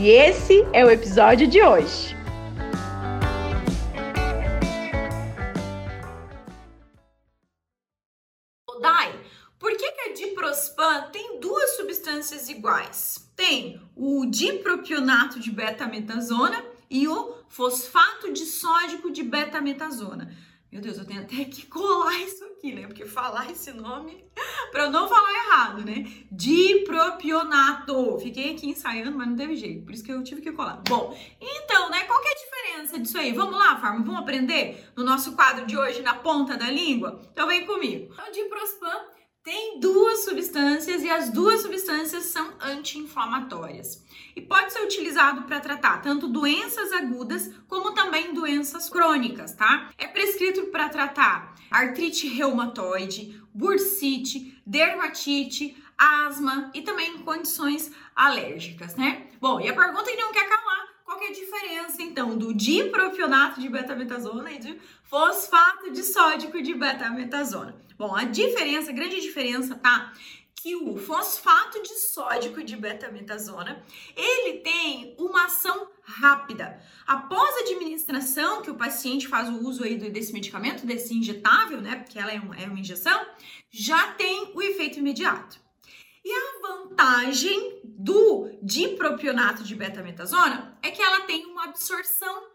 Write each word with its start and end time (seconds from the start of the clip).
E 0.00 0.10
esse 0.10 0.64
é 0.72 0.84
o 0.84 0.90
episódio 0.92 1.48
de 1.48 1.60
hoje. 1.60 2.14
Dai, 8.80 9.20
por 9.58 9.76
que, 9.76 9.90
que 9.90 10.00
a 10.02 10.12
diprospan 10.12 11.10
tem 11.10 11.40
duas 11.40 11.70
substâncias 11.70 12.48
iguais? 12.48 13.28
Tem 13.34 13.82
o 13.96 14.24
dipropionato 14.24 15.40
de 15.40 15.50
betametasona 15.50 16.64
e 16.88 17.08
o 17.08 17.34
fosfato 17.48 18.32
de 18.32 18.46
sódico 18.46 19.10
de 19.10 19.24
betametasona. 19.24 20.32
Meu 20.70 20.82
Deus, 20.82 20.98
eu 20.98 21.04
tenho 21.06 21.22
até 21.22 21.44
que 21.44 21.66
colar 21.66 22.18
isso 22.20 22.44
aqui, 22.44 22.74
né? 22.74 22.86
Porque 22.86 23.06
falar 23.06 23.50
esse 23.50 23.72
nome 23.72 24.24
para 24.70 24.84
eu 24.84 24.90
não 24.90 25.08
falar 25.08 25.32
errado, 25.32 25.84
né? 25.84 26.04
Dipropionato. 26.30 28.18
Fiquei 28.20 28.52
aqui 28.52 28.68
ensaiando, 28.68 29.16
mas 29.16 29.28
não 29.28 29.36
teve 29.36 29.56
jeito, 29.56 29.84
por 29.84 29.92
isso 29.92 30.04
que 30.04 30.12
eu 30.12 30.22
tive 30.22 30.42
que 30.42 30.52
colar. 30.52 30.82
Bom, 30.88 31.18
então, 31.40 31.90
né? 31.90 32.04
Qual 32.04 32.20
que 32.20 32.28
é 32.28 32.32
a 32.32 32.34
diferença 32.34 32.98
disso 32.98 33.16
aí? 33.18 33.32
Vamos 33.32 33.58
lá, 33.58 33.80
Farma, 33.80 34.04
vamos 34.04 34.20
aprender 34.20 34.90
no 34.94 35.04
nosso 35.04 35.32
quadro 35.32 35.64
de 35.66 35.76
hoje 35.76 36.02
na 36.02 36.14
ponta 36.14 36.56
da 36.56 36.70
língua? 36.70 37.20
Então 37.32 37.48
vem 37.48 37.64
comigo. 37.64 38.12
Então, 38.12 38.30
diprospan 38.30 39.06
tem 39.42 39.80
duas 39.80 40.24
substâncias 40.24 41.02
e 41.02 41.10
as 41.10 41.30
duas 41.30 41.62
substâncias 41.62 42.24
são 42.24 42.52
anti-inflamatórias 42.60 44.04
e 44.36 44.40
pode 44.40 44.72
ser 44.72 44.82
utilizado 44.82 45.42
para 45.42 45.60
tratar 45.60 46.02
tanto 46.02 46.28
doenças 46.28 46.92
agudas 46.92 47.50
como 47.66 47.94
também 47.94 48.34
doenças 48.34 48.90
crônicas, 48.90 49.54
tá? 49.54 49.90
É 49.96 50.06
prescrito 50.06 50.66
para 50.66 50.88
tratar 50.88 51.54
artrite 51.70 52.28
reumatoide, 52.28 53.42
bursite, 53.54 54.60
dermatite, 54.66 55.76
asma 55.96 56.70
e 56.74 56.82
também 56.82 57.18
condições 57.18 57.90
alérgicas, 58.14 58.94
né? 58.96 59.28
Bom, 59.40 59.60
e 59.60 59.68
a 59.68 59.74
pergunta 59.74 60.10
que 60.10 60.16
não 60.16 60.32
quer 60.32 60.48
calar 60.48 60.88
qual 61.08 61.22
é 61.22 61.28
a 61.28 61.32
diferença, 61.32 62.02
então, 62.02 62.36
do 62.36 62.52
dipropionato 62.52 63.62
de 63.62 63.68
betametasona 63.70 64.52
e 64.52 64.58
de 64.58 64.78
fosfato 65.04 65.90
de 65.90 66.02
sódico 66.02 66.60
de 66.60 66.74
betametasona? 66.74 67.74
Bom, 67.96 68.14
a 68.14 68.24
diferença, 68.24 68.90
a 68.90 68.94
grande 68.94 69.18
diferença, 69.18 69.74
tá? 69.74 70.12
que 70.54 70.76
o 70.76 70.98
fosfato 70.98 71.80
de 71.82 71.94
sódico 71.94 72.62
de 72.62 72.76
betametasona, 72.76 73.82
ele 74.14 74.58
tem 74.58 75.14
uma 75.16 75.46
ação 75.46 75.88
rápida. 76.02 76.78
Após 77.06 77.56
a 77.56 77.60
administração, 77.60 78.60
que 78.60 78.70
o 78.70 78.74
paciente 78.74 79.28
faz 79.28 79.48
o 79.48 79.66
uso 79.66 79.84
aí 79.84 79.96
desse 79.96 80.32
medicamento, 80.32 80.84
desse 80.84 81.14
injetável, 81.14 81.80
né, 81.80 81.96
porque 81.96 82.18
ela 82.18 82.32
é, 82.32 82.34
é 82.34 82.66
uma 82.66 82.80
injeção, 82.80 83.24
já 83.70 84.12
tem 84.12 84.52
o 84.52 84.60
efeito 84.60 84.98
imediato. 84.98 85.67
E 86.28 86.30
a 86.30 86.60
vantagem 86.60 87.80
do 87.82 88.50
dipropionato 88.62 89.64
de 89.64 89.74
betametasona 89.74 90.78
é 90.82 90.90
que 90.90 91.00
ela 91.00 91.22
tem 91.22 91.46
uma 91.46 91.64
absorção 91.64 92.48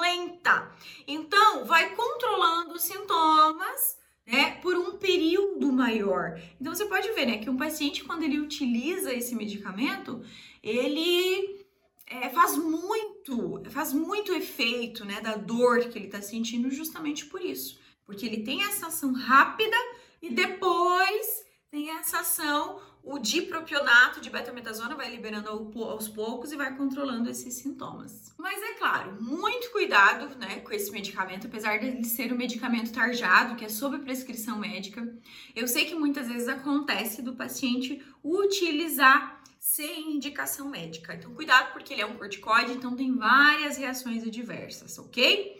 lenta. 0.00 0.70
Então, 1.04 1.64
vai 1.64 1.96
controlando 1.96 2.74
os 2.74 2.82
sintomas 2.82 3.98
né, 4.24 4.52
por 4.62 4.76
um 4.76 4.98
período 4.98 5.72
maior. 5.72 6.40
Então 6.60 6.72
você 6.72 6.84
pode 6.84 7.10
ver, 7.10 7.26
né, 7.26 7.38
que 7.38 7.50
um 7.50 7.56
paciente 7.56 8.04
quando 8.04 8.22
ele 8.22 8.38
utiliza 8.38 9.12
esse 9.12 9.34
medicamento, 9.34 10.22
ele 10.62 11.66
é, 12.06 12.28
faz 12.28 12.56
muito, 12.56 13.64
faz 13.68 13.92
muito 13.92 14.32
efeito, 14.32 15.04
né, 15.04 15.20
da 15.20 15.34
dor 15.34 15.80
que 15.88 15.98
ele 15.98 16.06
está 16.06 16.22
sentindo 16.22 16.70
justamente 16.70 17.26
por 17.26 17.42
isso, 17.42 17.80
porque 18.06 18.24
ele 18.24 18.44
tem 18.44 18.62
essa 18.62 18.86
ação 18.86 19.12
rápida 19.12 19.76
e 20.22 20.30
depois 20.30 21.48
tem 21.68 21.90
essa 21.90 22.20
ação 22.20 22.80
o 23.08 23.18
dipropionato 23.18 24.20
de 24.20 24.28
betametasona 24.28 24.94
vai 24.94 25.10
liberando 25.10 25.48
aos 25.48 26.08
poucos 26.08 26.52
e 26.52 26.56
vai 26.56 26.76
controlando 26.76 27.30
esses 27.30 27.54
sintomas. 27.54 28.34
Mas 28.36 28.62
é 28.62 28.74
claro, 28.74 29.16
muito 29.18 29.70
cuidado 29.70 30.36
né, 30.36 30.60
com 30.60 30.72
esse 30.72 30.90
medicamento, 30.90 31.46
apesar 31.46 31.78
de 31.78 32.06
ser 32.06 32.30
um 32.30 32.36
medicamento 32.36 32.92
tarjado, 32.92 33.56
que 33.56 33.64
é 33.64 33.68
sob 33.70 33.98
prescrição 34.00 34.58
médica. 34.58 35.10
Eu 35.56 35.66
sei 35.66 35.86
que 35.86 35.94
muitas 35.94 36.28
vezes 36.28 36.48
acontece 36.48 37.22
do 37.22 37.34
paciente 37.34 38.04
utilizar 38.22 39.42
sem 39.58 40.14
indicação 40.14 40.68
médica. 40.68 41.14
Então, 41.14 41.32
cuidado 41.32 41.72
porque 41.72 41.94
ele 41.94 42.02
é 42.02 42.06
um 42.06 42.18
corticoide, 42.18 42.72
então 42.72 42.94
tem 42.94 43.16
várias 43.16 43.78
reações 43.78 44.22
adversas, 44.22 44.98
ok? 44.98 45.56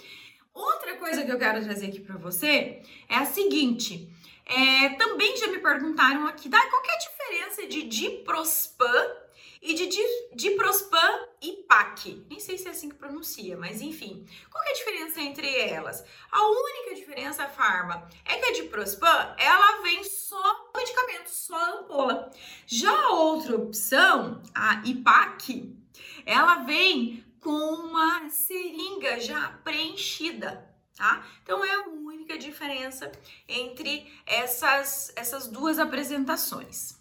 Outra 0.59 0.97
coisa 0.97 1.25
que 1.25 1.31
eu 1.31 1.39
quero 1.39 1.63
trazer 1.63 1.87
aqui 1.87 2.01
para 2.01 2.17
você 2.17 2.83
é 3.09 3.15
a 3.15 3.25
seguinte: 3.25 4.13
é, 4.45 4.89
também 4.97 5.37
já 5.37 5.47
me 5.47 5.61
perguntaram 5.61 6.27
aqui, 6.27 6.49
dá 6.49 6.61
qual 6.69 6.83
é 6.85 6.95
a 6.95 6.99
diferença 6.99 7.67
de 7.69 7.83
diprospan 7.85 9.07
e 9.63 9.73
de 9.73 9.89
diprospan 10.35 11.29
e 11.41 11.63
PAC? 11.69 12.27
Nem 12.29 12.41
sei 12.41 12.59
se 12.59 12.67
é 12.67 12.73
assim 12.73 12.89
que 12.89 12.97
pronuncia, 12.97 13.57
mas 13.57 13.81
enfim. 13.81 14.27
Qual 14.51 14.65
é 14.65 14.71
a 14.71 14.75
diferença 14.75 15.21
entre 15.21 15.49
elas? 15.61 16.05
A 16.33 16.45
única 16.45 16.97
diferença, 16.97 17.47
Farma, 17.47 18.09
é 18.25 18.37
que 18.37 18.47
a 18.47 18.53
diprospan, 18.55 19.37
ela 19.39 19.81
vem 19.83 20.03
só 20.03 20.73
medicamento, 20.77 21.29
só 21.29 21.79
ampola. 21.79 22.33
Já 22.67 22.93
a 22.93 23.13
outra 23.13 23.55
opção, 23.55 24.43
a 24.53 24.83
IPAC, 24.85 25.73
ela 26.27 26.65
vem 26.65 27.25
com 27.41 27.51
uma 27.51 28.29
seringa 28.29 29.21
já 29.21 29.49
preenchida 29.65 30.69
tá? 30.99 31.25
Então 31.43 31.65
é 31.65 31.71
a 31.71 31.89
única 31.89 32.37
diferença 32.37 33.11
entre 33.49 34.13
essas, 34.27 35.13
essas 35.15 35.47
duas 35.47 35.79
apresentações. 35.79 36.98